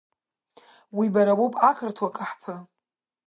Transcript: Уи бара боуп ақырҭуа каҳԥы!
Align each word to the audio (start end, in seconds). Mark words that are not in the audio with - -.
Уи 0.97 1.07
бара 1.13 1.37
боуп 1.39 1.55
ақырҭуа 1.69 2.15
каҳԥы! 2.15 2.55